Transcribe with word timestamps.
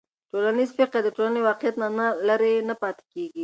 ټولنیز 0.31 0.69
فکر 0.79 0.99
د 1.03 1.09
ټولنې 1.15 1.39
له 1.41 1.45
واقعیت 1.49 1.75
نه 1.99 2.05
لرې 2.27 2.53
نه 2.69 2.75
پاتې 2.81 3.03
کېږي. 3.13 3.39